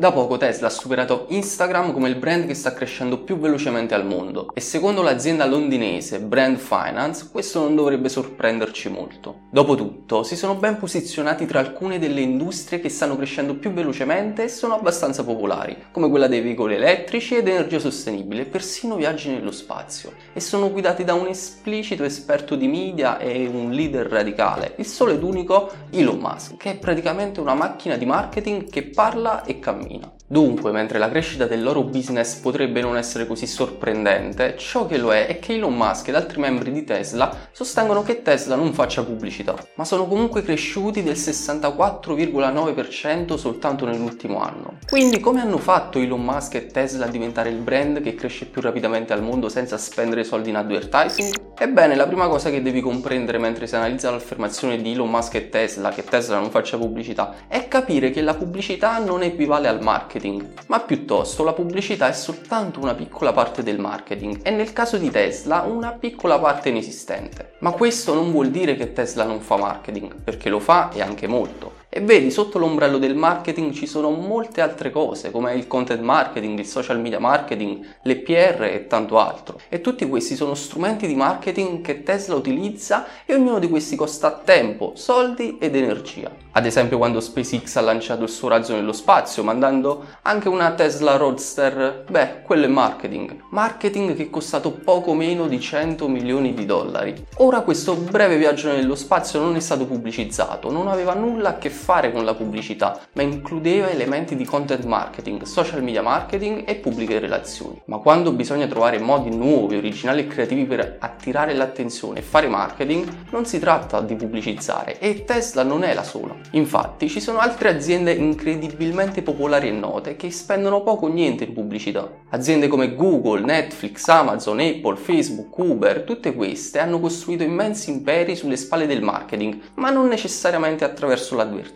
[0.00, 4.06] Da poco Tesla ha superato Instagram come il brand che sta crescendo più velocemente al
[4.06, 4.50] mondo.
[4.54, 9.40] E secondo l'azienda londinese Brand Finance questo non dovrebbe sorprenderci molto.
[9.50, 14.48] Dopotutto si sono ben posizionati tra alcune delle industrie che stanno crescendo più velocemente e
[14.48, 20.14] sono abbastanza popolari, come quella dei veicoli elettrici ed energia sostenibile, persino viaggi nello spazio,
[20.32, 25.12] e sono guidati da un esplicito esperto di media e un leader radicale, il solo
[25.12, 29.88] ed unico Elon Musk, che è praticamente una macchina di marketing che parla e cammina
[29.90, 30.19] cammina.
[30.32, 35.12] Dunque, mentre la crescita del loro business potrebbe non essere così sorprendente, ciò che lo
[35.12, 39.02] è è che Elon Musk ed altri membri di Tesla sostengono che Tesla non faccia
[39.02, 44.74] pubblicità, ma sono comunque cresciuti del 64,9% soltanto nell'ultimo anno.
[44.88, 48.60] Quindi come hanno fatto Elon Musk e Tesla a diventare il brand che cresce più
[48.60, 51.34] rapidamente al mondo senza spendere soldi in advertising?
[51.58, 55.48] Ebbene, la prima cosa che devi comprendere mentre si analizza l'affermazione di Elon Musk e
[55.48, 60.18] Tesla che Tesla non faccia pubblicità è capire che la pubblicità non equivale al marketing,
[60.66, 65.10] ma piuttosto la pubblicità è soltanto una piccola parte del marketing e nel caso di
[65.10, 67.52] Tesla una piccola parte inesistente.
[67.60, 71.26] Ma questo non vuol dire che Tesla non fa marketing, perché lo fa e anche
[71.26, 71.79] molto.
[71.92, 76.60] E vedi, sotto l'ombrello del marketing ci sono molte altre cose, come il content marketing,
[76.60, 79.58] il social media marketing, l'EPR e tanto altro.
[79.68, 84.40] E tutti questi sono strumenti di marketing che Tesla utilizza e ognuno di questi costa
[84.44, 86.30] tempo, soldi ed energia.
[86.52, 91.16] Ad esempio quando SpaceX ha lanciato il suo razzo nello spazio, mandando anche una Tesla
[91.16, 93.46] Roadster, beh, quello è marketing.
[93.50, 97.26] Marketing che è costato poco meno di 100 milioni di dollari.
[97.38, 101.70] Ora questo breve viaggio nello spazio non è stato pubblicizzato, non aveva nulla a che
[101.70, 101.78] fare
[102.12, 107.80] con la pubblicità, ma includeva elementi di content marketing, social media marketing e pubbliche relazioni.
[107.86, 113.08] Ma quando bisogna trovare modi nuovi, originali e creativi per attirare l'attenzione e fare marketing,
[113.30, 116.34] non si tratta di pubblicizzare e Tesla non è la sola.
[116.52, 121.52] Infatti ci sono altre aziende incredibilmente popolari e note che spendono poco o niente in
[121.52, 122.08] pubblicità.
[122.30, 128.56] Aziende come Google, Netflix, Amazon, Apple, Facebook, Uber, tutte queste hanno costruito immensi imperi sulle
[128.56, 131.69] spalle del marketing, ma non necessariamente attraverso l'advertising.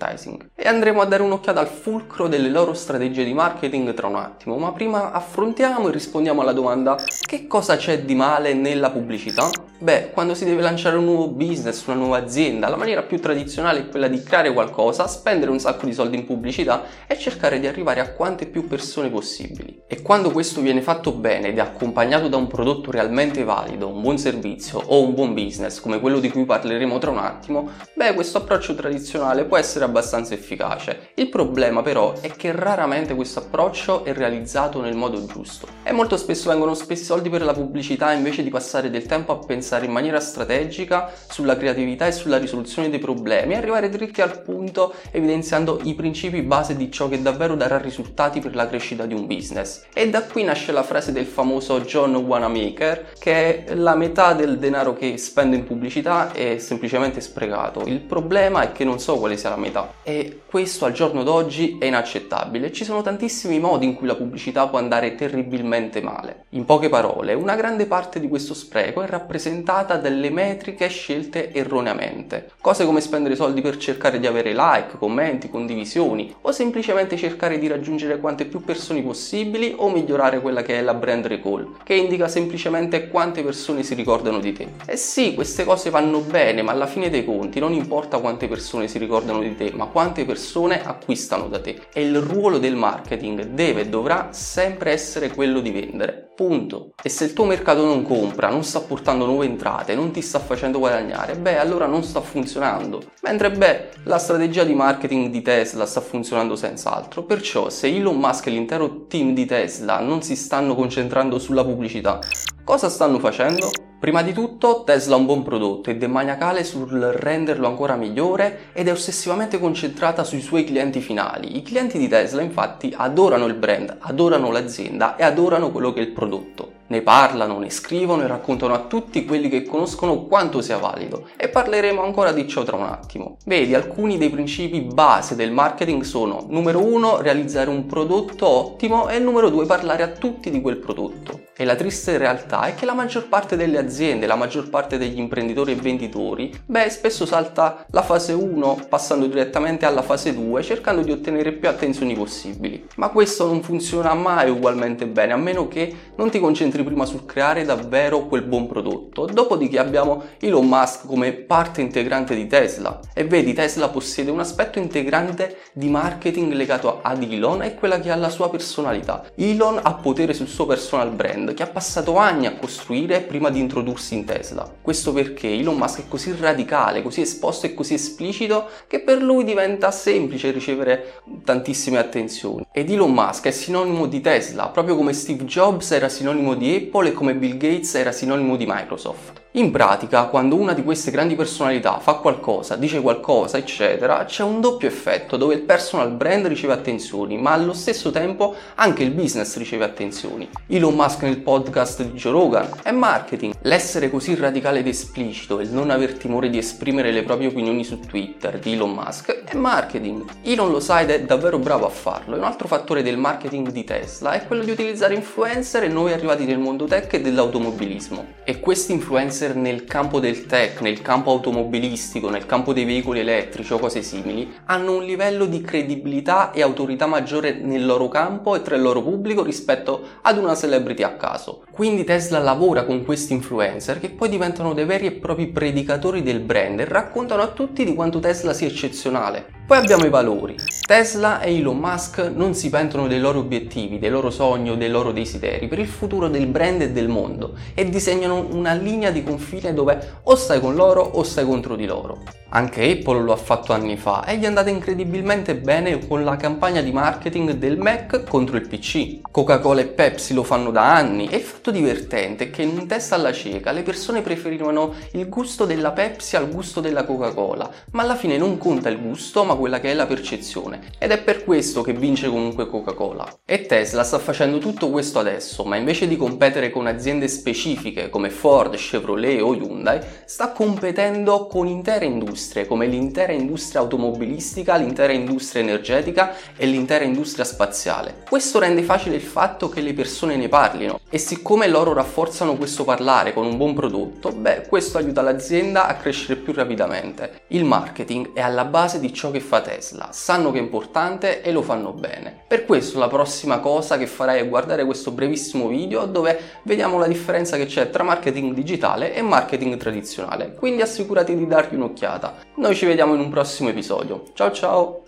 [0.54, 4.56] E andremo a dare un'occhiata al fulcro delle loro strategie di marketing tra un attimo,
[4.56, 6.96] ma prima affrontiamo e rispondiamo alla domanda
[7.26, 9.50] che cosa c'è di male nella pubblicità?
[9.84, 13.80] Beh, quando si deve lanciare un nuovo business, una nuova azienda, la maniera più tradizionale
[13.80, 17.66] è quella di creare qualcosa, spendere un sacco di soldi in pubblicità e cercare di
[17.66, 19.82] arrivare a quante più persone possibili.
[19.86, 24.00] E quando questo viene fatto bene ed è accompagnato da un prodotto realmente valido, un
[24.00, 28.14] buon servizio o un buon business, come quello di cui parleremo tra un attimo, beh,
[28.14, 31.10] questo approccio tradizionale può essere abbastanza efficace.
[31.16, 35.68] Il problema però è che raramente questo approccio è realizzato nel modo giusto.
[35.82, 39.44] E molto spesso vengono spesi soldi per la pubblicità invece di passare del tempo a
[39.44, 44.20] pensare pensare in maniera strategica sulla creatività e sulla risoluzione dei problemi e arrivare dritti
[44.20, 49.06] al punto evidenziando i principi base di ciò che davvero darà risultati per la crescita
[49.06, 49.84] di un business.
[49.92, 54.58] E da qui nasce la frase del famoso John Wanamaker che è la metà del
[54.58, 57.82] denaro che spendo in pubblicità è semplicemente sprecato.
[57.86, 61.78] Il problema è che non so quale sia la metà e questo al giorno d'oggi
[61.80, 62.70] è inaccettabile.
[62.70, 66.44] Ci sono tantissimi modi in cui la pubblicità può andare terribilmente male.
[66.50, 71.50] In poche parole, una grande parte di questo spreco è rappresentata rappresentata dalle metriche scelte
[71.52, 72.50] erroneamente.
[72.60, 77.66] Cose come spendere soldi per cercare di avere like, commenti, condivisioni o semplicemente cercare di
[77.66, 82.28] raggiungere quante più persone possibili o migliorare quella che è la brand recall, che indica
[82.28, 84.68] semplicemente quante persone si ricordano di te.
[84.84, 88.86] E sì, queste cose vanno bene, ma alla fine dei conti non importa quante persone
[88.86, 91.80] si ricordano di te, ma quante persone acquistano da te.
[91.92, 96.28] E il ruolo del marketing deve e dovrà sempre essere quello di vendere.
[96.34, 96.94] Punto.
[97.00, 100.38] E se il tuo mercato non compra, non sta portando nuove entrate, non ti sta
[100.38, 103.02] facendo guadagnare, beh, allora non sta funzionando.
[103.22, 107.22] Mentre, beh, la strategia di marketing di Tesla sta funzionando senz'altro.
[107.22, 112.18] Perciò, se Elon Musk e l'intero team di Tesla non si stanno concentrando sulla pubblicità,
[112.64, 113.70] cosa stanno facendo?
[114.04, 118.64] Prima di tutto Tesla ha un buon prodotto ed è maniacale sul renderlo ancora migliore
[118.74, 121.56] ed è ossessivamente concentrata sui suoi clienti finali.
[121.56, 126.02] I clienti di Tesla infatti adorano il brand, adorano l'azienda e adorano quello che è
[126.02, 126.72] il prodotto.
[126.94, 131.48] Ne parlano, ne scrivono e raccontano a tutti quelli che conoscono quanto sia valido e
[131.48, 133.38] parleremo ancora di ciò tra un attimo.
[133.46, 139.18] Vedi, alcuni dei principi base del marketing sono numero 1 realizzare un prodotto ottimo e
[139.18, 141.40] numero 2 parlare a tutti di quel prodotto.
[141.56, 145.18] E la triste realtà è che la maggior parte delle aziende, la maggior parte degli
[145.18, 151.02] imprenditori e venditori, beh, spesso salta la fase 1 passando direttamente alla fase 2 cercando
[151.02, 152.86] di ottenere più attenzioni possibili.
[152.96, 157.24] Ma questo non funziona mai ugualmente bene, a meno che non ti concentri prima sul
[157.24, 159.26] creare davvero quel buon prodotto.
[159.26, 163.00] Dopodiché abbiamo Elon Musk come parte integrante di Tesla.
[163.12, 168.10] E vedi, Tesla possiede un aspetto integrante di marketing legato ad Elon e quella che
[168.10, 169.24] ha la sua personalità.
[169.34, 173.58] Elon ha potere sul suo personal brand che ha passato anni a costruire prima di
[173.58, 174.70] introdursi in Tesla.
[174.80, 179.44] Questo perché Elon Musk è così radicale, così esposto e così esplicito che per lui
[179.44, 182.66] diventa semplice ricevere tantissime attenzioni.
[182.72, 187.08] Ed Elon Musk è sinonimo di Tesla, proprio come Steve Jobs era sinonimo di Apple
[187.08, 189.43] e come Bill Gates era sinonimo di Microsoft.
[189.56, 194.60] In pratica, quando una di queste grandi personalità fa qualcosa, dice qualcosa, eccetera, c'è un
[194.60, 199.56] doppio effetto dove il personal brand riceve attenzioni, ma allo stesso tempo anche il business
[199.56, 200.48] riceve attenzioni.
[200.66, 203.54] Elon Musk nel podcast di Joe Rogan è marketing.
[203.60, 207.84] L'essere così radicale ed esplicito e il non aver timore di esprimere le proprie opinioni
[207.84, 210.24] su Twitter di Elon Musk è marketing.
[210.42, 212.34] Elon lo sa ed è davvero bravo a farlo.
[212.34, 216.12] E un altro fattore del marketing di Tesla è quello di utilizzare influencer e noi
[216.12, 218.26] arrivati nel mondo tech e dell'automobilismo.
[218.42, 223.20] E questi influencer influencer nel campo del tech, nel campo automobilistico, nel campo dei veicoli
[223.20, 228.54] elettrici o cose simili, hanno un livello di credibilità e autorità maggiore nel loro campo
[228.54, 231.64] e tra il loro pubblico rispetto ad una celebrity a caso.
[231.70, 236.40] Quindi Tesla lavora con questi influencer che poi diventano dei veri e propri predicatori del
[236.40, 239.62] brand e raccontano a tutti di quanto Tesla sia eccezionale.
[239.66, 240.56] Poi abbiamo i valori.
[240.86, 245.12] Tesla e Elon Musk non si pentono dei loro obiettivi, dei loro sogni dei loro
[245.12, 249.72] desideri per il futuro del brand e del mondo e disegnano una linea di confine
[249.72, 252.22] dove o stai con loro o stai contro di loro.
[252.50, 256.36] Anche Apple lo ha fatto anni fa e gli è andata incredibilmente bene con la
[256.36, 259.22] campagna di marketing del Mac contro il PC.
[259.28, 262.86] Coca-Cola e Pepsi lo fanno da anni e il fatto divertente è che in un
[262.86, 268.02] test alla cieca le persone preferivano il gusto della Pepsi al gusto della Coca-Cola, ma
[268.02, 271.44] alla fine non conta il gusto ma quella che è la percezione ed è per
[271.44, 273.40] questo che vince comunque Coca-Cola.
[273.44, 278.30] E Tesla sta facendo tutto questo adesso, ma invece di competere con aziende specifiche come
[278.30, 285.62] Ford, Chevrolet o Hyundai, sta competendo con intere industrie come l'intera industria automobilistica, l'intera industria
[285.62, 288.22] energetica e l'intera industria spaziale.
[288.28, 292.84] Questo rende facile il fatto che le persone ne parlino e siccome loro rafforzano questo
[292.84, 297.42] parlare con un buon prodotto, beh, questo aiuta l'azienda a crescere più rapidamente.
[297.48, 301.52] Il marketing è alla base di ciò che fa Tesla, sanno che è importante e
[301.52, 302.42] lo fanno bene.
[302.48, 307.06] Per questo la prossima cosa che farai è guardare questo brevissimo video dove vediamo la
[307.06, 312.36] differenza che c'è tra marketing digitale e marketing tradizionale, quindi assicurati di dargli un'occhiata.
[312.56, 314.24] Noi ci vediamo in un prossimo episodio.
[314.32, 315.03] Ciao ciao!